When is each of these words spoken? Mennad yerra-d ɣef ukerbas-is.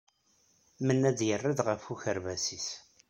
Mennad 0.85 1.19
yerra-d 1.27 1.59
ɣef 1.67 1.83
ukerbas-is. 1.93 2.67